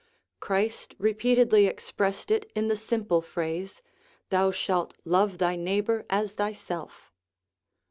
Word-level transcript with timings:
Christ 0.39 0.95
repeatedly 0.97 1.67
expressed 1.67 2.31
it 2.31 2.49
in 2.55 2.69
the 2.69 2.75
simple 2.75 3.21
phrase: 3.21 3.83
"Thou 4.31 4.49
shalt 4.49 4.95
love 5.05 5.37
thy 5.37 5.55
neighbor 5.55 6.07
as 6.09 6.33
thyself." 6.33 7.11